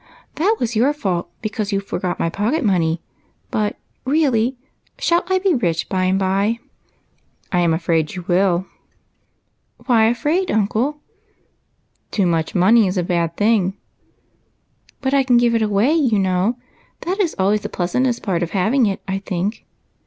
"That 0.41 0.55
was 0.59 0.75
your 0.75 0.93
fault, 0.93 1.29
because 1.43 1.71
you 1.71 1.79
forgot 1.79 2.19
my 2.19 2.27
pocket 2.27 2.65
money. 2.65 3.03
But, 3.51 3.77
really, 4.03 4.57
shall 4.97 5.23
I 5.27 5.37
be 5.37 5.53
rich 5.53 5.89
by 5.89 6.05
and 6.05 6.17
by?"" 6.17 6.57
I 7.51 7.59
am 7.59 7.71
afraid 7.71 8.15
you 8.15 8.25
will."" 8.27 8.65
Why 9.85 10.05
afraid, 10.05 10.49
uncle?"" 10.49 11.01
Too 12.11 12.25
much 12.25 12.55
money 12.55 12.87
is 12.87 12.97
a 12.97 13.03
bad 13.03 13.37
thing."" 13.37 13.75
But 15.03 15.13
I 15.13 15.21
can 15.21 15.37
give 15.37 15.53
it 15.53 15.61
away, 15.61 15.93
you 15.93 16.17
know; 16.17 16.57
that 17.01 17.19
is 17.19 17.35
always 17.37 17.61
the 17.61 17.69
pleasantest 17.69 18.23
part 18.23 18.41
of 18.41 18.49
having 18.57 18.87
it, 18.87 19.03
I 19.07 19.19
think." 19.19 19.65